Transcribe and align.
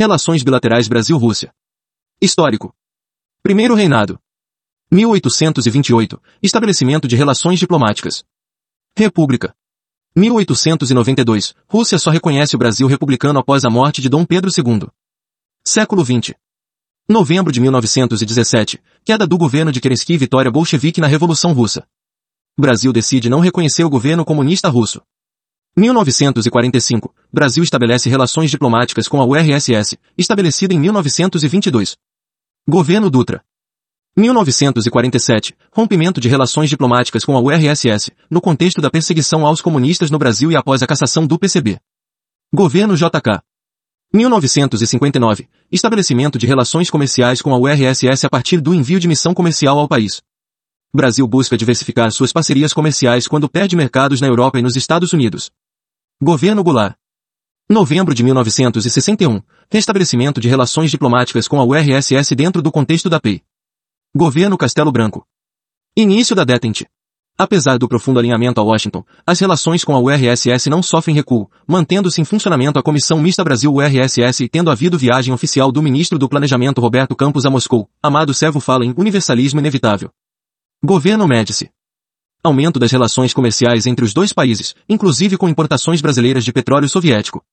Relações 0.00 0.42
bilaterais 0.42 0.88
Brasil-Rússia. 0.88 1.52
Histórico. 2.22 2.74
Primeiro 3.42 3.74
reinado. 3.74 4.18
1828. 4.90 6.18
Estabelecimento 6.42 7.06
de 7.06 7.16
relações 7.16 7.58
diplomáticas. 7.58 8.24
República. 8.96 9.54
1892. 10.16 11.54
Rússia 11.68 11.98
só 11.98 12.08
reconhece 12.10 12.56
o 12.56 12.58
Brasil 12.58 12.86
republicano 12.86 13.40
após 13.40 13.62
a 13.66 13.68
morte 13.68 14.00
de 14.00 14.08
Dom 14.08 14.24
Pedro 14.24 14.50
II. 14.50 14.88
Século 15.62 16.02
XX. 16.02 16.34
Novembro 17.06 17.52
de 17.52 17.60
1917. 17.60 18.82
Queda 19.04 19.26
do 19.26 19.36
governo 19.36 19.70
de 19.70 19.82
Kerensky 19.82 20.14
e 20.14 20.16
vitória 20.16 20.50
bolchevique 20.50 21.02
na 21.02 21.08
Revolução 21.08 21.52
Russa. 21.52 21.86
Brasil 22.58 22.90
decide 22.90 23.28
não 23.28 23.40
reconhecer 23.40 23.84
o 23.84 23.90
governo 23.90 24.24
comunista 24.24 24.70
russo. 24.70 25.02
1945. 25.80 27.14
Brasil 27.32 27.64
estabelece 27.64 28.10
relações 28.10 28.50
diplomáticas 28.50 29.08
com 29.08 29.18
a 29.18 29.24
URSS, 29.24 29.98
estabelecida 30.16 30.74
em 30.74 30.78
1922. 30.78 31.96
Governo 32.68 33.08
Dutra. 33.08 33.42
1947. 34.14 35.56
Rompimento 35.72 36.20
de 36.20 36.28
relações 36.28 36.68
diplomáticas 36.68 37.24
com 37.24 37.34
a 37.34 37.40
URSS, 37.40 38.12
no 38.28 38.42
contexto 38.42 38.82
da 38.82 38.90
perseguição 38.90 39.46
aos 39.46 39.62
comunistas 39.62 40.10
no 40.10 40.18
Brasil 40.18 40.52
e 40.52 40.56
após 40.56 40.82
a 40.82 40.86
cassação 40.86 41.26
do 41.26 41.38
PCB. 41.38 41.80
Governo 42.52 42.94
JK. 42.94 43.40
1959. 44.12 45.48
Estabelecimento 45.72 46.38
de 46.38 46.46
relações 46.46 46.90
comerciais 46.90 47.40
com 47.40 47.54
a 47.54 47.58
URSS 47.58 48.26
a 48.26 48.28
partir 48.28 48.60
do 48.60 48.74
envio 48.74 49.00
de 49.00 49.08
missão 49.08 49.32
comercial 49.32 49.78
ao 49.78 49.88
país. 49.88 50.20
Brasil 50.92 51.26
busca 51.26 51.56
diversificar 51.56 52.10
suas 52.10 52.32
parcerias 52.32 52.74
comerciais 52.74 53.28
quando 53.28 53.48
perde 53.48 53.76
mercados 53.76 54.20
na 54.20 54.26
Europa 54.26 54.58
e 54.58 54.62
nos 54.62 54.74
Estados 54.74 55.12
Unidos. 55.12 55.50
Governo 56.22 56.62
Goulart. 56.62 56.96
Novembro 57.66 58.14
de 58.14 58.22
1961. 58.22 59.40
Restabelecimento 59.70 60.38
de 60.38 60.50
relações 60.50 60.90
diplomáticas 60.90 61.48
com 61.48 61.58
a 61.58 61.64
URSS 61.64 62.36
dentro 62.36 62.60
do 62.60 62.70
contexto 62.70 63.08
da 63.08 63.18
PEI. 63.18 63.42
Governo 64.14 64.58
Castelo 64.58 64.92
Branco. 64.92 65.26
Início 65.96 66.36
da 66.36 66.44
detente. 66.44 66.86
Apesar 67.38 67.78
do 67.78 67.88
profundo 67.88 68.18
alinhamento 68.18 68.60
a 68.60 68.62
Washington, 68.62 69.02
as 69.26 69.40
relações 69.40 69.82
com 69.82 69.94
a 69.94 69.98
URSS 69.98 70.68
não 70.68 70.82
sofrem 70.82 71.16
recuo, 71.16 71.50
mantendo-se 71.66 72.20
em 72.20 72.24
funcionamento 72.24 72.78
a 72.78 72.82
Comissão 72.82 73.18
Mista 73.18 73.42
Brasil-URSS 73.42 74.44
e 74.44 74.48
tendo 74.50 74.70
havido 74.70 74.98
viagem 74.98 75.32
oficial 75.32 75.72
do 75.72 75.82
ministro 75.82 76.18
do 76.18 76.28
Planejamento 76.28 76.82
Roberto 76.82 77.16
Campos 77.16 77.46
a 77.46 77.50
Moscou, 77.50 77.88
Amado 78.02 78.34
Servo 78.34 78.60
fala 78.60 78.84
em 78.84 78.92
universalismo 78.94 79.58
inevitável. 79.58 80.10
Governo 80.84 81.26
Médici. 81.26 81.70
Aumento 82.42 82.78
das 82.78 82.90
relações 82.90 83.34
comerciais 83.34 83.86
entre 83.86 84.02
os 84.02 84.14
dois 84.14 84.32
países, 84.32 84.74
inclusive 84.88 85.36
com 85.36 85.46
importações 85.46 86.00
brasileiras 86.00 86.42
de 86.42 86.52
petróleo 86.52 86.88
soviético. 86.88 87.44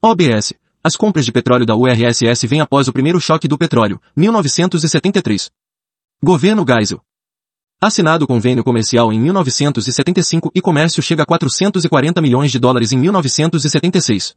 OBS. 0.00 0.54
As 0.84 0.94
compras 0.94 1.24
de 1.26 1.32
petróleo 1.32 1.66
da 1.66 1.74
URSS 1.74 2.46
vêm 2.46 2.60
após 2.60 2.86
o 2.86 2.92
primeiro 2.92 3.20
choque 3.20 3.48
do 3.48 3.58
petróleo, 3.58 4.00
1973. 4.16 5.50
Governo 6.22 6.64
Geisel. 6.66 7.02
Assinado 7.80 8.24
convênio 8.24 8.62
comercial 8.62 9.12
em 9.12 9.18
1975 9.18 10.52
e 10.54 10.60
comércio 10.60 11.02
chega 11.02 11.24
a 11.24 11.26
440 11.26 12.20
milhões 12.20 12.52
de 12.52 12.58
dólares 12.60 12.92
em 12.92 12.98
1976. 12.98 14.36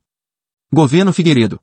Governo 0.74 1.14
Figueiredo. 1.14 1.60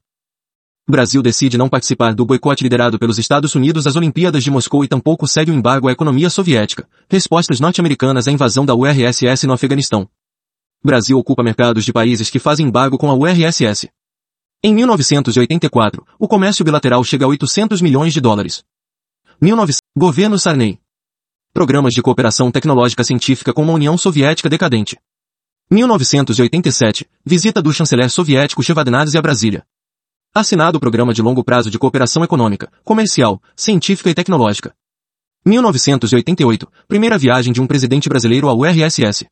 Brasil 0.90 1.22
decide 1.22 1.56
não 1.56 1.68
participar 1.68 2.14
do 2.14 2.24
boicote 2.24 2.62
liderado 2.62 2.98
pelos 2.98 3.18
Estados 3.18 3.54
Unidos 3.54 3.86
às 3.86 3.96
Olimpíadas 3.96 4.42
de 4.42 4.50
Moscou 4.50 4.84
e 4.84 4.88
tampouco 4.88 5.28
segue 5.28 5.50
o 5.50 5.54
embargo 5.54 5.88
à 5.88 5.92
economia 5.92 6.28
soviética. 6.28 6.88
Respostas 7.08 7.60
norte-americanas 7.60 8.26
à 8.26 8.32
invasão 8.32 8.66
da 8.66 8.74
URSS 8.74 9.46
no 9.46 9.52
Afeganistão. 9.52 10.08
Brasil 10.82 11.18
ocupa 11.18 11.42
mercados 11.42 11.84
de 11.84 11.92
países 11.92 12.30
que 12.30 12.38
fazem 12.38 12.66
embargo 12.66 12.96
com 12.96 13.10
a 13.10 13.14
URSS. 13.14 13.90
Em 14.62 14.74
1984, 14.74 16.06
o 16.18 16.26
comércio 16.26 16.64
bilateral 16.64 17.04
chega 17.04 17.24
a 17.24 17.28
800 17.28 17.80
milhões 17.80 18.12
de 18.12 18.20
dólares. 18.20 18.64
19... 19.40 19.74
Governo 19.96 20.38
Sarney. 20.38 20.78
Programas 21.52 21.94
de 21.94 22.02
cooperação 22.02 22.50
tecnológica 22.50 23.04
científica 23.04 23.52
com 23.52 23.62
uma 23.62 23.72
União 23.72 23.96
Soviética 23.98 24.48
decadente. 24.48 24.98
1987. 25.70 27.08
Visita 27.24 27.62
do 27.62 27.72
chanceler 27.72 28.10
soviético 28.10 28.62
Shevardnadze 28.62 29.16
a 29.16 29.22
Brasília. 29.22 29.64
Assinado 30.32 30.78
o 30.78 30.80
Programa 30.80 31.12
de 31.12 31.20
Longo 31.20 31.42
Prazo 31.42 31.72
de 31.72 31.76
Cooperação 31.76 32.22
Econômica, 32.22 32.70
Comercial, 32.84 33.42
Científica 33.56 34.10
e 34.10 34.14
Tecnológica. 34.14 34.72
1988. 35.44 36.70
Primeira 36.86 37.18
viagem 37.18 37.52
de 37.52 37.60
um 37.60 37.66
presidente 37.66 38.08
brasileiro 38.08 38.48
ao 38.48 38.56
URSS. 38.56 39.26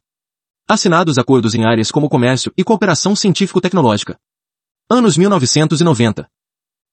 Assinados 0.69 1.17
acordos 1.17 1.55
em 1.55 1.65
áreas 1.65 1.93
como 1.93 2.09
comércio 2.09 2.53
e 2.59 2.65
cooperação 2.65 3.15
científico-tecnológica. 3.15 4.19
Anos 4.91 5.17
1990. 5.17 6.29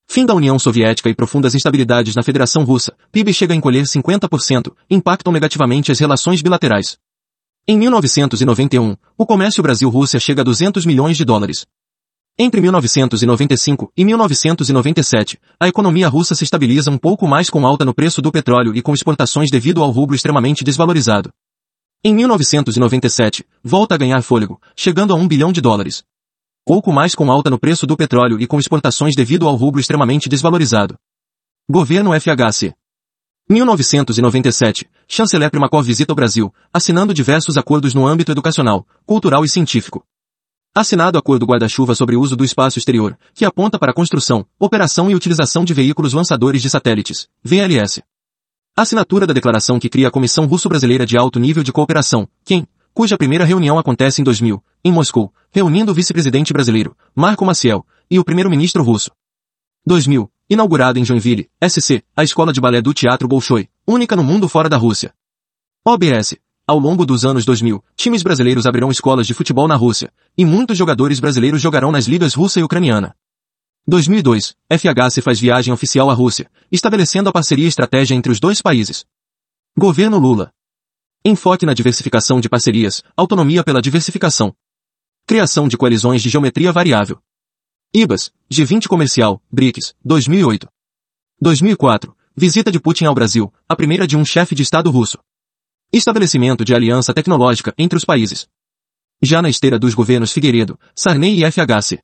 Fim 0.07 0.23
da 0.23 0.35
União 0.35 0.59
Soviética 0.59 1.09
e 1.09 1.16
profundas 1.16 1.55
instabilidades 1.55 2.16
na 2.16 2.22
Federação 2.22 2.63
Russa, 2.63 2.95
PIB 3.11 3.33
chega 3.33 3.55
a 3.55 3.57
encolher 3.57 3.85
50%, 3.85 4.72
impactam 4.87 5.33
negativamente 5.33 5.91
as 5.91 5.97
relações 5.97 6.43
bilaterais. 6.43 6.99
Em 7.67 7.75
1991, 7.75 8.95
o 9.17 9.25
comércio 9.25 9.63
Brasil-Rússia 9.63 10.19
chega 10.19 10.41
a 10.41 10.45
200 10.45 10.85
milhões 10.85 11.17
de 11.17 11.25
dólares. 11.25 11.66
Entre 12.38 12.59
1995 12.59 13.91
e 13.96 14.03
1997, 14.03 15.40
a 15.59 15.68
economia 15.68 16.07
russa 16.07 16.35
se 16.35 16.44
estabiliza 16.44 16.91
um 16.91 16.97
pouco 16.97 17.28
mais 17.28 17.50
com 17.50 17.66
alta 17.66 17.85
no 17.85 17.94
preço 17.94 18.22
do 18.22 18.31
petróleo 18.31 18.75
e 18.75 18.81
com 18.81 18.94
exportações 18.94 19.50
devido 19.50 19.81
ao 19.81 19.90
rublo 19.90 20.16
extremamente 20.16 20.63
desvalorizado. 20.63 21.31
Em 22.03 22.13
1997, 22.13 23.46
volta 23.63 23.96
a 23.96 23.97
ganhar 23.97 24.22
fôlego, 24.22 24.59
chegando 24.75 25.13
a 25.13 25.16
1 25.16 25.28
bilhão 25.28 25.51
de 25.51 25.62
dólares 25.62 26.03
pouco 26.66 26.91
mais 26.91 27.13
com 27.13 27.31
alta 27.31 27.47
no 27.51 27.59
preço 27.59 27.85
do 27.85 27.96
petróleo 27.96 28.41
e 28.41 28.47
com 28.47 28.59
exportações 28.59 29.16
devido 29.16 29.47
ao 29.47 29.56
rublo 29.56 29.79
extremamente 29.79 30.28
desvalorizado. 30.28 30.97
Governo 31.69 32.12
FHC. 32.19 32.73
1997, 33.47 34.90
chanceler 35.07 35.52
Primakov 35.52 35.85
visita 35.85 36.12
o 36.12 36.16
Brasil, 36.16 36.52
assinando 36.73 37.13
diversos 37.13 37.56
acordos 37.56 37.94
no 37.94 38.07
âmbito 38.07 38.31
educacional, 38.31 38.84
cultural 39.06 39.46
e 39.46 39.50
científico. 39.50 40.03
Assinado 40.77 41.17
acordo 41.17 41.45
guarda-chuva 41.45 41.95
sobre 41.95 42.17
o 42.17 42.19
uso 42.19 42.35
do 42.35 42.43
espaço 42.43 42.77
exterior, 42.77 43.17
que 43.33 43.45
aponta 43.45 43.79
para 43.79 43.93
construção, 43.93 44.45
operação 44.59 45.09
e 45.09 45.15
utilização 45.15 45.63
de 45.63 45.73
veículos 45.73 46.11
lançadores 46.11 46.61
de 46.61 46.69
satélites, 46.69 47.29
VLS. 47.41 48.03
Assinatura 48.75 49.25
da 49.25 49.31
declaração 49.33 49.79
que 49.79 49.87
cria 49.87 50.09
a 50.09 50.11
Comissão 50.11 50.45
Russo-Brasileira 50.45 51.05
de 51.05 51.17
Alto 51.17 51.39
Nível 51.39 51.63
de 51.63 51.71
Cooperação, 51.71 52.27
quem, 52.43 52.67
cuja 52.93 53.17
primeira 53.17 53.45
reunião 53.45 53.79
acontece 53.79 54.19
em 54.19 54.25
2000, 54.25 54.61
em 54.83 54.91
Moscou, 54.91 55.33
reunindo 55.49 55.93
o 55.93 55.95
vice-presidente 55.95 56.51
brasileiro, 56.51 56.93
Marco 57.15 57.45
Maciel, 57.45 57.85
e 58.11 58.19
o 58.19 58.25
primeiro-ministro 58.25 58.83
russo. 58.83 59.11
2000, 59.85 60.29
inaugurada 60.49 60.99
em 60.99 61.05
Joinville, 61.05 61.49
SC, 61.65 62.03
a 62.13 62.21
escola 62.21 62.51
de 62.51 62.59
balé 62.59 62.81
do 62.81 62.93
Teatro 62.93 63.29
Bolshoi, 63.29 63.69
única 63.87 64.13
no 64.13 64.25
mundo 64.25 64.49
fora 64.49 64.67
da 64.67 64.75
Rússia. 64.75 65.13
OBS. 65.85 66.35
Ao 66.67 66.79
longo 66.79 67.05
dos 67.05 67.23
anos 67.23 67.45
2000, 67.45 67.83
times 67.95 68.23
brasileiros 68.23 68.65
abrirão 68.65 68.89
escolas 68.89 69.27
de 69.27 69.35
futebol 69.35 69.67
na 69.67 69.75
Rússia, 69.75 70.11
e 70.35 70.43
muitos 70.43 70.75
jogadores 70.75 71.19
brasileiros 71.19 71.61
jogarão 71.61 71.91
nas 71.91 72.05
ligas 72.05 72.33
russa 72.33 72.59
e 72.59 72.63
ucraniana. 72.63 73.15
2002, 73.85 74.55
FHC 74.67 75.21
faz 75.21 75.39
viagem 75.39 75.71
oficial 75.71 76.09
à 76.09 76.13
Rússia, 76.15 76.49
estabelecendo 76.71 77.29
a 77.29 77.31
parceria 77.31 77.67
estratégia 77.67 78.15
entre 78.15 78.31
os 78.31 78.39
dois 78.39 78.63
países. 78.63 79.05
Governo 79.77 80.17
Lula. 80.17 80.51
Enfoque 81.23 81.67
na 81.67 81.73
diversificação 81.75 82.41
de 82.41 82.49
parcerias, 82.49 83.03
autonomia 83.15 83.63
pela 83.63 83.79
diversificação. 83.79 84.51
Criação 85.27 85.67
de 85.67 85.77
coalizões 85.77 86.23
de 86.23 86.29
geometria 86.29 86.71
variável. 86.71 87.21
IBAS, 87.93 88.31
G20 88.51 88.87
Comercial, 88.87 89.39
BRICS, 89.51 89.93
2008. 90.03 90.67
2004, 91.39 92.17
visita 92.35 92.71
de 92.71 92.79
Putin 92.79 93.05
ao 93.05 93.13
Brasil, 93.13 93.53
a 93.69 93.75
primeira 93.75 94.07
de 94.07 94.17
um 94.17 94.25
chefe 94.25 94.55
de 94.55 94.63
Estado 94.63 94.89
russo. 94.89 95.19
Estabelecimento 95.97 96.66
de 96.66 96.75
aliança 96.75 97.13
tecnológica 97.13 97.73
entre 97.78 97.95
os 97.95 98.03
países. 98.03 98.50
Já 99.23 99.41
na 99.41 99.47
esteira 99.47 99.79
dos 99.79 99.94
governos 99.94 100.33
Figueiredo, 100.33 100.78
Sarney 100.94 101.41
e 101.41 101.50
FHC. 101.50 102.00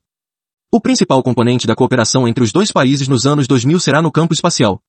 O 0.72 0.80
principal 0.80 1.22
componente 1.22 1.66
da 1.66 1.76
cooperação 1.76 2.26
entre 2.26 2.42
os 2.42 2.52
dois 2.52 2.72
países 2.72 3.06
nos 3.06 3.26
anos 3.26 3.46
2000 3.46 3.78
será 3.78 4.00
no 4.00 4.10
campo 4.10 4.32
espacial. 4.32 4.80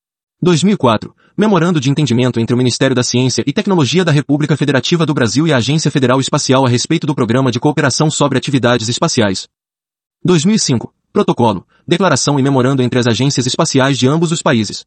2004, 0.41 1.13
Memorando 1.37 1.81
de 1.81 1.89
entendimento 1.89 2.39
entre 2.39 2.55
o 2.55 2.57
Ministério 2.57 2.95
da 2.95 3.03
Ciência 3.03 3.43
e 3.45 3.51
Tecnologia 3.51 4.05
da 4.05 4.11
República 4.13 4.55
Federativa 4.55 5.05
do 5.05 5.13
Brasil 5.13 5.45
e 5.45 5.51
a 5.51 5.57
Agência 5.57 5.91
Federal 5.91 6.21
Espacial 6.21 6.65
a 6.65 6.69
respeito 6.69 7.05
do 7.05 7.13
Programa 7.13 7.51
de 7.51 7.59
Cooperação 7.59 8.09
sobre 8.09 8.37
Atividades 8.37 8.87
Espaciais. 8.87 9.49
2005, 10.23 10.93
Protocolo, 11.11 11.67
Declaração 11.85 12.39
e 12.39 12.41
Memorando 12.41 12.81
entre 12.81 12.99
as 12.99 13.07
agências 13.07 13.45
espaciais 13.47 13.99
de 13.99 14.07
ambos 14.07 14.31
os 14.31 14.41
países. 14.41 14.85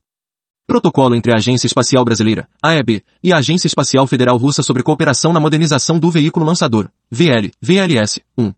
Protocolo 0.66 1.14
entre 1.14 1.32
a 1.32 1.36
Agência 1.36 1.68
Espacial 1.68 2.04
Brasileira, 2.04 2.48
AEB, 2.60 3.00
e 3.22 3.32
a 3.32 3.38
Agência 3.38 3.68
Espacial 3.68 4.04
Federal 4.04 4.36
Russa 4.36 4.64
sobre 4.64 4.82
cooperação 4.82 5.32
na 5.32 5.38
modernização 5.38 5.96
do 5.96 6.10
veículo 6.10 6.44
lançador, 6.44 6.90
VL, 7.08 7.52
VLS, 7.62 8.20
1. 8.36 8.52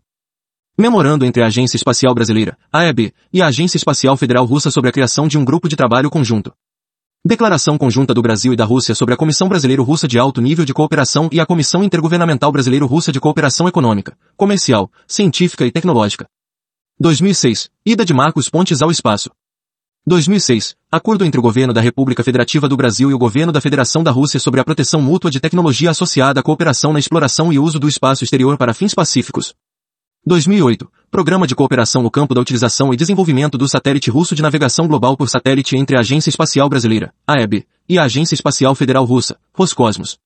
Memorando 0.75 1.23
entre 1.23 1.43
a 1.43 1.47
Agência 1.47 1.77
Espacial 1.77 2.15
Brasileira, 2.15 2.57
AEB, 2.73 3.13
e 3.31 3.43
a 3.43 3.47
Agência 3.47 3.77
Espacial 3.77 4.17
Federal 4.17 4.43
Russa 4.43 4.71
sobre 4.71 4.89
a 4.89 4.91
criação 4.91 5.27
de 5.27 5.37
um 5.37 5.45
grupo 5.45 5.69
de 5.69 5.75
trabalho 5.75 6.09
conjunto. 6.09 6.51
Declaração 7.23 7.77
Conjunta 7.77 8.11
do 8.11 8.23
Brasil 8.23 8.53
e 8.53 8.55
da 8.55 8.65
Rússia 8.65 8.95
sobre 8.95 9.13
a 9.13 9.17
Comissão 9.17 9.47
Brasileiro-Russa 9.47 10.07
de 10.07 10.17
Alto 10.17 10.41
Nível 10.41 10.65
de 10.65 10.73
Cooperação 10.73 11.29
e 11.31 11.39
a 11.39 11.45
Comissão 11.45 11.83
Intergovernamental 11.83 12.51
Brasileiro-Russa 12.51 13.11
de 13.11 13.19
Cooperação 13.19 13.67
Econômica, 13.67 14.17
Comercial, 14.35 14.89
Científica 15.05 15.63
e 15.63 15.71
Tecnológica. 15.71 16.25
2006. 16.99 17.69
Ida 17.85 18.03
de 18.03 18.15
Marcos 18.15 18.49
Pontes 18.49 18.81
ao 18.81 18.89
espaço. 18.89 19.29
2006. 20.09 20.75
Acordo 20.91 21.23
entre 21.23 21.39
o 21.39 21.43
Governo 21.43 21.71
da 21.71 21.79
República 21.79 22.23
Federativa 22.23 22.67
do 22.67 22.75
Brasil 22.75 23.11
e 23.11 23.13
o 23.13 23.17
Governo 23.19 23.51
da 23.51 23.61
Federação 23.61 24.03
da 24.03 24.09
Rússia 24.09 24.39
sobre 24.39 24.59
a 24.59 24.63
proteção 24.63 24.99
mútua 24.99 25.29
de 25.29 25.39
tecnologia 25.39 25.91
associada 25.91 26.39
à 26.39 26.43
cooperação 26.43 26.91
na 26.91 26.97
exploração 26.97 27.53
e 27.53 27.59
uso 27.59 27.77
do 27.79 27.87
espaço 27.87 28.23
exterior 28.23 28.57
para 28.57 28.73
fins 28.73 28.95
pacíficos. 28.95 29.53
2008. 30.25 30.91
Programa 31.11 31.45
de 31.45 31.53
cooperação 31.53 32.01
no 32.01 32.09
campo 32.09 32.33
da 32.33 32.41
utilização 32.41 32.91
e 32.91 32.97
desenvolvimento 32.97 33.55
do 33.55 33.67
satélite 33.67 34.09
russo 34.09 34.33
de 34.33 34.41
navegação 34.41 34.87
global 34.87 35.15
por 35.15 35.29
satélite 35.29 35.77
entre 35.77 35.95
a 35.95 35.99
Agência 35.99 36.31
Espacial 36.31 36.67
Brasileira, 36.67 37.13
AEB, 37.27 37.67
e 37.87 37.99
a 37.99 38.03
Agência 38.05 38.33
Espacial 38.33 38.73
Federal 38.73 39.05
Russa, 39.05 39.37
Roscosmos. 39.53 40.17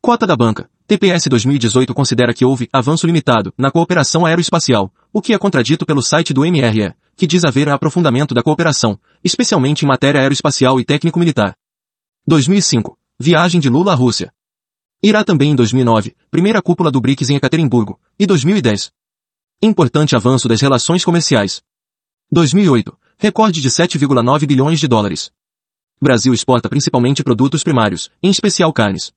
Cota 0.00 0.26
da 0.26 0.34
banca. 0.34 0.68
TPS 0.88 1.28
2018 1.28 1.94
considera 1.94 2.34
que 2.34 2.44
houve 2.44 2.68
avanço 2.72 3.06
limitado 3.06 3.54
na 3.56 3.70
cooperação 3.70 4.26
aeroespacial, 4.26 4.92
o 5.12 5.22
que 5.22 5.32
é 5.32 5.38
contradito 5.38 5.86
pelo 5.86 6.02
site 6.02 6.34
do 6.34 6.40
MRE, 6.40 6.92
que 7.16 7.26
diz 7.26 7.44
haver 7.44 7.68
aprofundamento 7.68 8.34
da 8.34 8.42
cooperação, 8.42 8.98
especialmente 9.22 9.84
em 9.84 9.88
matéria 9.88 10.20
aeroespacial 10.20 10.80
e 10.80 10.84
técnico-militar. 10.84 11.56
2005. 12.26 12.98
Viagem 13.18 13.60
de 13.60 13.68
Lula 13.68 13.92
à 13.92 13.94
Rússia. 13.94 14.32
Irá 15.02 15.24
também 15.24 15.50
em 15.50 15.56
2009, 15.56 16.16
primeira 16.30 16.62
cúpula 16.62 16.90
do 16.90 17.00
BRICS 17.00 17.30
em 17.30 17.36
Ekaterimburgo, 17.36 18.00
e 18.18 18.26
2010. 18.26 18.92
Importante 19.60 20.14
avanço 20.14 20.48
das 20.48 20.60
relações 20.60 21.04
comerciais. 21.04 21.62
2008. 22.30 22.96
Recorde 23.18 23.60
de 23.60 23.68
7,9 23.68 24.46
bilhões 24.46 24.80
de 24.80 24.88
dólares. 24.88 25.30
Brasil 26.00 26.32
exporta 26.32 26.68
principalmente 26.68 27.22
produtos 27.22 27.62
primários, 27.62 28.10
em 28.22 28.30
especial 28.30 28.72
carnes. 28.72 29.12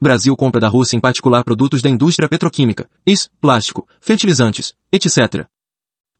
Brasil 0.00 0.36
compra 0.36 0.60
da 0.60 0.68
Rússia 0.68 0.96
em 0.96 1.00
particular 1.00 1.42
produtos 1.42 1.82
da 1.82 1.88
indústria 1.88 2.28
petroquímica, 2.28 2.88
is, 3.06 3.30
plástico, 3.40 3.88
fertilizantes, 4.00 4.74
etc. 4.92 5.48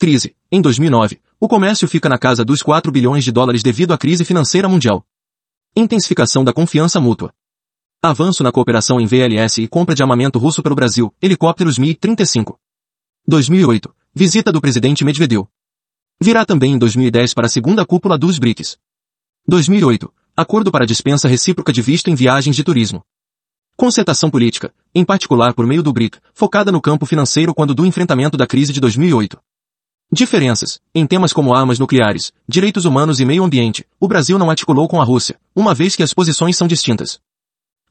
Crise. 0.01 0.37
Em 0.49 0.63
2009, 0.63 1.21
o 1.41 1.49
comércio 1.49 1.89
fica 1.89 2.09
na 2.09 2.17
casa 2.17 2.45
dos 2.45 2.63
4 2.63 2.93
bilhões 2.93 3.25
de 3.25 3.33
dólares 3.33 3.65
devido 3.65 3.93
à 3.93 3.99
crise 3.99 4.25
financeira 4.25 4.69
mundial. 4.69 5.05
Intensificação 5.75 6.45
da 6.45 6.53
confiança 6.53 7.01
mútua. 7.01 7.35
Avanço 8.01 8.45
na 8.45 8.53
cooperação 8.53 9.01
em 9.01 9.07
VLS 9.07 9.61
e 9.61 9.67
compra 9.67 9.97
de 9.97 10.03
armamento 10.03 10.39
russo 10.39 10.63
pelo 10.63 10.77
Brasil, 10.77 11.13
helicópteros 11.21 11.79
Mi-35. 11.79 12.57
2008. 13.27 13.93
Visita 14.15 14.53
do 14.53 14.61
presidente 14.61 15.05
Medvedev. 15.05 15.49
Virá 16.23 16.47
também 16.47 16.75
em 16.75 16.79
2010 16.79 17.35
para 17.35 17.47
a 17.47 17.51
segunda 17.51 17.85
cúpula 17.85 18.17
dos 18.17 18.39
BRICS. 18.39 18.79
2008. 19.49 20.15
Acordo 20.37 20.71
para 20.71 20.87
dispensa 20.87 21.27
recíproca 21.27 21.73
de 21.73 21.83
visto 21.83 22.09
em 22.09 22.15
viagens 22.15 22.55
de 22.55 22.63
turismo. 22.63 23.05
Concertação 23.77 24.31
política, 24.31 24.73
em 24.95 25.05
particular 25.05 25.55
por 25.55 25.67
meio 25.67 25.83
do 25.83 25.93
BRIC, 25.93 26.19
focada 26.33 26.71
no 26.71 26.81
campo 26.81 27.05
financeiro 27.05 27.53
quando 27.53 27.75
do 27.75 27.85
enfrentamento 27.85 28.37
da 28.37 28.47
crise 28.47 28.73
de 28.73 28.79
2008. 28.79 29.41
Diferenças. 30.11 30.81
Em 30.95 31.07
temas 31.07 31.35
como 31.35 31.55
armas 31.55 31.79
nucleares, 31.79 32.33
direitos 32.49 32.87
humanos 32.87 33.21
e 33.21 33.27
meio 33.27 33.45
ambiente, 33.45 33.87
o 34.01 34.09
Brasil 34.09 34.39
não 34.39 34.49
articulou 34.49 34.89
com 34.89 35.03
a 35.03 35.05
Rússia, 35.05 35.39
uma 35.55 35.75
vez 35.75 35.95
que 35.95 36.03
as 36.03 36.15
posições 36.15 36.57
são 36.57 36.67
distintas. 36.67 37.21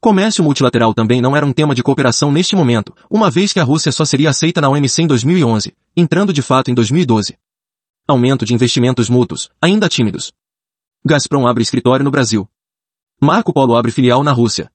Comércio 0.00 0.42
multilateral 0.42 0.92
também 0.92 1.20
não 1.20 1.36
era 1.36 1.46
um 1.46 1.52
tema 1.52 1.76
de 1.76 1.82
cooperação 1.82 2.32
neste 2.32 2.56
momento, 2.56 2.92
uma 3.08 3.30
vez 3.30 3.52
que 3.52 3.60
a 3.60 3.64
Rússia 3.64 3.92
só 3.92 4.04
seria 4.04 4.30
aceita 4.30 4.60
na 4.60 4.68
OMC 4.68 5.02
em 5.02 5.06
2011, 5.06 5.72
entrando 5.96 6.32
de 6.32 6.42
fato 6.42 6.72
em 6.72 6.74
2012. 6.74 7.38
Aumento 8.06 8.44
de 8.44 8.52
investimentos 8.52 9.08
mútuos, 9.08 9.48
ainda 9.62 9.88
tímidos. 9.88 10.32
Gazprom 11.04 11.46
abre 11.46 11.62
escritório 11.62 12.04
no 12.04 12.10
Brasil. 12.10 12.48
Marco 13.20 13.52
Polo 13.52 13.76
abre 13.76 13.92
filial 13.92 14.24
na 14.24 14.32
Rússia. 14.32 14.70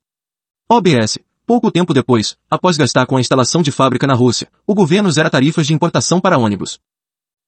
OBS. 0.70 1.20
Pouco 1.46 1.70
tempo 1.70 1.94
depois, 1.94 2.38
após 2.50 2.78
gastar 2.78 3.06
com 3.06 3.18
a 3.18 3.20
instalação 3.20 3.62
de 3.62 3.70
fábrica 3.70 4.08
na 4.08 4.14
Rússia, 4.14 4.50
o 4.66 4.74
governo 4.74 5.12
zera 5.12 5.30
tarifas 5.30 5.68
de 5.68 5.74
importação 5.74 6.22
para 6.22 6.38
ônibus. 6.38 6.80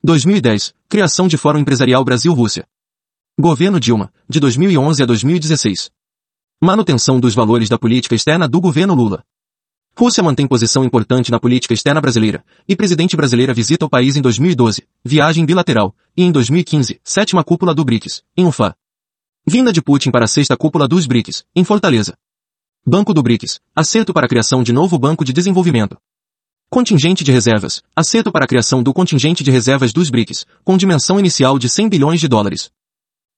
2010. 0.05 0.71
Criação 0.87 1.27
de 1.27 1.35
Fórum 1.35 1.57
Empresarial 1.57 2.05
Brasil-Rússia. 2.05 2.67
Governo 3.39 3.79
Dilma, 3.79 4.13
de 4.29 4.39
2011 4.39 5.01
a 5.01 5.05
2016. 5.07 5.89
Manutenção 6.61 7.19
dos 7.19 7.33
valores 7.33 7.69
da 7.69 7.79
política 7.79 8.13
externa 8.13 8.47
do 8.47 8.61
governo 8.61 8.93
Lula. 8.93 9.23
Rússia 9.97 10.21
mantém 10.21 10.45
posição 10.45 10.85
importante 10.85 11.31
na 11.31 11.39
política 11.39 11.73
externa 11.73 11.99
brasileira, 11.99 12.45
e 12.67 12.75
presidente 12.75 13.17
brasileira 13.17 13.51
visita 13.51 13.83
o 13.83 13.89
país 13.89 14.15
em 14.15 14.21
2012, 14.21 14.87
viagem 15.03 15.43
bilateral, 15.43 15.95
e 16.15 16.21
em 16.21 16.31
2015, 16.31 17.01
sétima 17.03 17.43
cúpula 17.43 17.73
do 17.73 17.83
BRICS, 17.83 18.23
em 18.37 18.45
Ufa. 18.45 18.75
Vinda 19.47 19.73
de 19.73 19.81
Putin 19.81 20.11
para 20.11 20.25
a 20.25 20.27
sexta 20.27 20.55
cúpula 20.55 20.87
dos 20.87 21.07
BRICS, 21.07 21.43
em 21.55 21.63
Fortaleza. 21.63 22.15
Banco 22.85 23.11
do 23.11 23.23
BRICS, 23.23 23.59
acerto 23.75 24.13
para 24.13 24.27
a 24.27 24.29
criação 24.29 24.61
de 24.61 24.71
novo 24.71 24.99
Banco 24.99 25.25
de 25.25 25.33
Desenvolvimento. 25.33 25.97
Contingente 26.69 27.23
de 27.23 27.31
reservas, 27.31 27.81
acerto 27.95 28.31
para 28.31 28.45
a 28.45 28.47
criação 28.47 28.83
do 28.83 28.93
contingente 28.93 29.43
de 29.43 29.51
reservas 29.51 29.93
dos 29.93 30.09
BRICS, 30.09 30.45
com 30.63 30.75
dimensão 30.75 31.19
inicial 31.19 31.57
de 31.57 31.69
100 31.69 31.89
bilhões 31.89 32.19
de 32.19 32.27
dólares. 32.27 32.69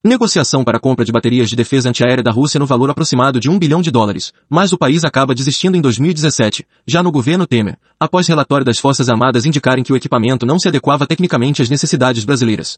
Negociação 0.03 0.63
para 0.63 0.77
a 0.77 0.79
compra 0.79 1.03
de 1.03 1.12
baterias 1.12 1.50
de 1.50 1.56
defesa 1.56 1.89
antiaérea 1.89 2.24
da 2.24 2.31
Rússia 2.31 2.59
no 2.59 2.65
valor 2.65 2.89
aproximado 2.89 3.39
de 3.39 3.50
1 3.50 3.59
bilhão 3.59 3.81
de 3.81 3.91
dólares, 3.91 4.31
mas 4.50 4.71
o 4.71 4.77
país 4.77 5.03
acaba 5.03 5.35
desistindo 5.35 5.75
em 5.75 5.81
2017, 5.81 6.65
já 6.88 7.03
no 7.03 7.12
governo 7.12 7.45
Temer, 7.45 7.77
após 8.00 8.27
relatório 8.27 8.65
das 8.65 8.79
Forças 8.79 9.09
Armadas 9.09 9.45
indicarem 9.45 9.83
que 9.83 9.91
o 9.91 9.95
equipamento 9.97 10.45
não 10.45 10.57
se 10.57 10.68
adequava 10.68 11.06
tecnicamente 11.06 11.62
às 11.62 11.69
necessidades 11.69 12.24
brasileiras. 12.24 12.77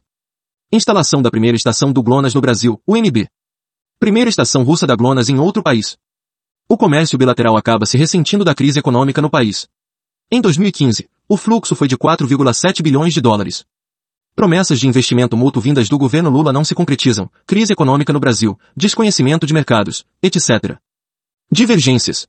Instalação 0.71 1.21
da 1.21 1.29
primeira 1.29 1.55
estação 1.55 1.91
do 1.91 2.01
GLONASS 2.01 2.33
no 2.33 2.41
Brasil, 2.41 2.81
UNB. 2.87 3.27
Primeira 3.99 4.29
estação 4.29 4.63
russa 4.63 4.87
da 4.87 4.95
GLONASS 4.95 5.29
em 5.29 5.39
outro 5.39 5.61
país. 5.61 5.97
O 6.67 6.77
comércio 6.77 7.17
bilateral 7.17 7.57
acaba 7.57 7.85
se 7.85 7.97
ressentindo 7.97 8.43
da 8.43 8.55
crise 8.55 8.79
econômica 8.79 9.21
no 9.21 9.29
país. 9.29 9.67
Em 10.31 10.41
2015, 10.41 11.09
o 11.27 11.35
fluxo 11.35 11.75
foi 11.75 11.87
de 11.87 11.97
4,7 11.97 12.83
bilhões 12.83 13.15
de 13.15 13.19
dólares. 13.19 13.65
Promessas 14.35 14.79
de 14.79 14.87
investimento 14.87 15.35
mútuo 15.35 15.59
vindas 15.59 15.89
do 15.89 15.97
governo 15.97 16.29
Lula 16.29 16.53
não 16.53 16.63
se 16.63 16.75
concretizam, 16.75 17.31
crise 17.47 17.73
econômica 17.73 18.13
no 18.13 18.19
Brasil, 18.19 18.55
desconhecimento 18.77 19.47
de 19.47 19.55
mercados, 19.55 20.05
etc. 20.21 20.77
Divergências. 21.51 22.27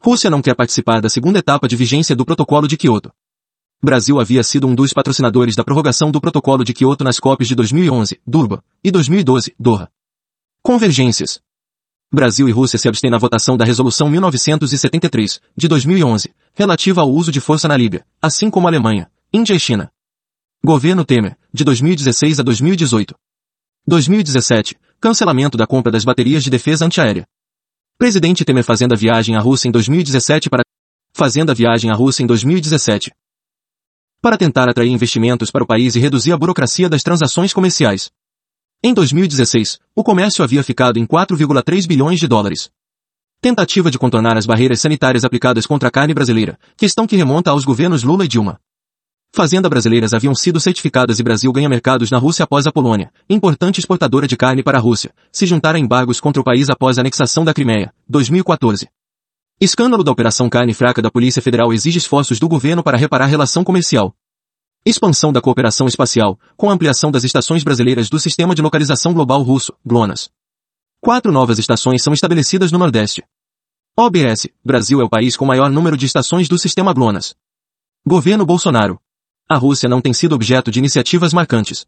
Rússia 0.00 0.28
não 0.28 0.42
quer 0.42 0.56
participar 0.56 1.00
da 1.00 1.08
segunda 1.08 1.38
etapa 1.38 1.68
de 1.68 1.76
vigência 1.76 2.16
do 2.16 2.24
Protocolo 2.24 2.66
de 2.66 2.76
Kyoto. 2.76 3.12
Brasil 3.80 4.18
havia 4.18 4.42
sido 4.42 4.66
um 4.66 4.74
dos 4.74 4.92
patrocinadores 4.92 5.54
da 5.54 5.62
prorrogação 5.62 6.10
do 6.10 6.20
Protocolo 6.20 6.64
de 6.64 6.74
Kyoto 6.74 7.04
nas 7.04 7.20
COPs 7.20 7.46
de 7.46 7.54
2011, 7.54 8.20
Durban, 8.26 8.60
e 8.82 8.90
2012, 8.90 9.54
Doha. 9.56 9.88
Convergências. 10.64 11.40
Brasil 12.12 12.48
e 12.48 12.52
Rússia 12.52 12.76
se 12.76 12.88
abstêm 12.88 13.08
na 13.08 13.18
votação 13.18 13.56
da 13.56 13.64
Resolução 13.64 14.10
1973, 14.10 15.40
de 15.56 15.68
2011, 15.68 16.34
relativa 16.52 17.02
ao 17.02 17.08
uso 17.08 17.30
de 17.30 17.40
força 17.40 17.68
na 17.68 17.76
Líbia, 17.76 18.04
assim 18.20 18.50
como 18.50 18.66
Alemanha, 18.66 19.08
Índia 19.32 19.54
e 19.54 19.60
China. 19.60 19.92
Governo 20.64 21.04
Temer, 21.04 21.36
de 21.54 21.62
2016 21.62 22.40
a 22.40 22.42
2018. 22.42 23.14
2017, 23.86 24.76
cancelamento 25.00 25.56
da 25.56 25.68
compra 25.68 25.92
das 25.92 26.04
baterias 26.04 26.42
de 26.42 26.50
defesa 26.50 26.84
antiaérea. 26.84 27.24
Presidente 27.96 28.44
Temer 28.44 28.64
fazendo 28.64 28.92
a 28.92 28.96
viagem 28.96 29.36
à 29.36 29.40
Rússia 29.40 29.68
em 29.68 29.70
2017 29.70 30.50
para 30.50 30.64
fazendo 31.12 31.50
a 31.50 31.54
viagem 31.54 31.92
à 31.92 31.94
Rússia 31.94 32.24
em 32.24 32.26
2017 32.26 33.12
para 34.20 34.36
tentar 34.36 34.68
atrair 34.68 34.90
investimentos 34.90 35.50
para 35.50 35.62
o 35.62 35.66
país 35.66 35.94
e 35.94 36.00
reduzir 36.00 36.32
a 36.32 36.36
burocracia 36.36 36.88
das 36.88 37.04
transações 37.04 37.52
comerciais. 37.52 38.10
Em 38.82 38.94
2016, 38.94 39.78
o 39.94 40.02
comércio 40.02 40.42
havia 40.42 40.62
ficado 40.62 40.98
em 40.98 41.06
4,3 41.06 41.86
bilhões 41.86 42.18
de 42.18 42.26
dólares. 42.26 42.70
Tentativa 43.38 43.90
de 43.90 43.98
contornar 43.98 44.38
as 44.38 44.46
barreiras 44.46 44.80
sanitárias 44.80 45.22
aplicadas 45.22 45.66
contra 45.66 45.88
a 45.90 45.92
carne 45.92 46.14
brasileira, 46.14 46.58
questão 46.78 47.06
que 47.06 47.14
remonta 47.14 47.50
aos 47.50 47.62
governos 47.62 48.02
Lula 48.02 48.24
e 48.24 48.28
Dilma. 48.28 48.58
Fazenda 49.34 49.68
brasileiras 49.68 50.14
haviam 50.14 50.34
sido 50.34 50.58
certificadas 50.58 51.18
e 51.18 51.22
Brasil 51.22 51.52
ganha 51.52 51.68
mercados 51.68 52.10
na 52.10 52.16
Rússia 52.16 52.44
após 52.44 52.66
a 52.66 52.72
Polônia, 52.72 53.12
importante 53.28 53.80
exportadora 53.80 54.26
de 54.26 54.34
carne 54.34 54.62
para 54.62 54.78
a 54.78 54.80
Rússia, 54.80 55.12
se 55.30 55.44
juntar 55.44 55.74
a 55.74 55.78
embargos 55.78 56.18
contra 56.18 56.40
o 56.40 56.44
país 56.44 56.70
após 56.70 56.96
a 56.96 57.02
anexação 57.02 57.44
da 57.44 57.52
Crimeia, 57.52 57.92
2014. 58.08 58.88
Escândalo 59.60 60.02
da 60.02 60.10
Operação 60.10 60.48
Carne 60.48 60.72
Fraca 60.72 61.02
da 61.02 61.10
Polícia 61.10 61.42
Federal 61.42 61.70
exige 61.70 61.98
esforços 61.98 62.38
do 62.38 62.48
governo 62.48 62.82
para 62.82 62.96
reparar 62.96 63.26
relação 63.26 63.62
comercial. 63.62 64.14
Expansão 64.84 65.30
da 65.30 65.42
cooperação 65.42 65.86
espacial, 65.86 66.40
com 66.56 66.70
ampliação 66.70 67.10
das 67.10 67.22
estações 67.22 67.62
brasileiras 67.62 68.08
do 68.08 68.18
Sistema 68.18 68.54
de 68.54 68.62
Localização 68.62 69.12
Global 69.12 69.42
Russo, 69.42 69.74
GLONASS. 69.84 70.30
Quatro 71.02 71.30
novas 71.30 71.58
estações 71.58 72.02
são 72.02 72.14
estabelecidas 72.14 72.72
no 72.72 72.78
Nordeste. 72.78 73.22
OBS, 73.94 74.48
Brasil 74.64 75.02
é 75.02 75.04
o 75.04 75.08
país 75.10 75.36
com 75.36 75.44
maior 75.44 75.68
número 75.68 75.98
de 75.98 76.06
estações 76.06 76.48
do 76.48 76.58
sistema 76.58 76.94
GLONASS. 76.94 77.34
Governo 78.06 78.46
Bolsonaro. 78.46 78.98
A 79.46 79.58
Rússia 79.58 79.86
não 79.86 80.00
tem 80.00 80.14
sido 80.14 80.34
objeto 80.34 80.70
de 80.70 80.78
iniciativas 80.78 81.34
marcantes. 81.34 81.86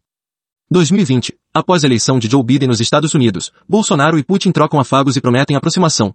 2020, 0.69 1.35
após 1.51 1.83
a 1.83 1.87
eleição 1.87 2.19
de 2.19 2.29
Joe 2.29 2.43
Biden 2.43 2.67
nos 2.67 2.79
Estados 2.79 3.15
Unidos, 3.15 3.51
Bolsonaro 3.67 4.19
e 4.19 4.23
Putin 4.23 4.51
trocam 4.51 4.79
afagos 4.79 5.17
e 5.17 5.21
prometem 5.21 5.55
aproximação. 5.57 6.13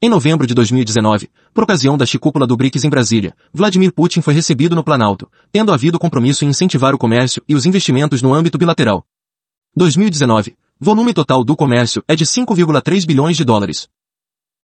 Em 0.00 0.08
novembro 0.08 0.46
de 0.46 0.54
2019, 0.54 1.28
por 1.58 1.64
ocasião 1.64 1.98
da 1.98 2.06
chicúpula 2.06 2.46
do 2.46 2.56
BRICS 2.56 2.84
em 2.84 2.88
Brasília, 2.88 3.34
Vladimir 3.52 3.92
Putin 3.92 4.20
foi 4.20 4.32
recebido 4.32 4.76
no 4.76 4.84
Planalto, 4.84 5.28
tendo 5.50 5.72
havido 5.72 5.98
compromisso 5.98 6.44
em 6.44 6.48
incentivar 6.48 6.94
o 6.94 6.98
comércio 6.98 7.42
e 7.48 7.54
os 7.56 7.66
investimentos 7.66 8.22
no 8.22 8.32
âmbito 8.32 8.56
bilateral. 8.56 9.04
2019, 9.74 10.56
volume 10.78 11.12
total 11.12 11.42
do 11.42 11.56
comércio 11.56 12.00
é 12.06 12.14
de 12.14 12.24
5,3 12.24 13.04
bilhões 13.04 13.36
de 13.36 13.44
dólares. 13.44 13.88